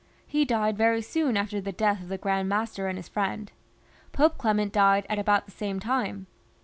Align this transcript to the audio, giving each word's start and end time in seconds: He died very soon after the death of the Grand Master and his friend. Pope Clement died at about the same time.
He 0.25 0.45
died 0.45 0.79
very 0.79 1.03
soon 1.03 1.37
after 1.37 1.61
the 1.61 1.71
death 1.71 2.01
of 2.01 2.09
the 2.09 2.17
Grand 2.17 2.49
Master 2.49 2.87
and 2.87 2.97
his 2.97 3.07
friend. 3.07 3.51
Pope 4.13 4.39
Clement 4.39 4.73
died 4.73 5.05
at 5.11 5.19
about 5.19 5.45
the 5.45 5.51
same 5.51 5.79
time. 5.79 6.25